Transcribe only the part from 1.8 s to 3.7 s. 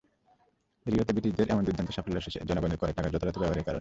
সাফল্য এসেছে জনগণের করের টাকা যথাযথ ব্যবহারের কারণে।